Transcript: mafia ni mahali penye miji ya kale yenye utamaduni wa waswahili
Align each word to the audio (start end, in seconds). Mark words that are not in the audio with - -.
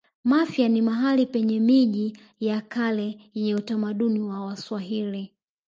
mafia 0.23 0.67
ni 0.69 0.81
mahali 0.81 1.25
penye 1.25 1.59
miji 1.59 2.17
ya 2.39 2.61
kale 2.61 3.19
yenye 3.33 3.55
utamaduni 3.55 4.19
wa 4.19 4.45
waswahili 4.45 5.33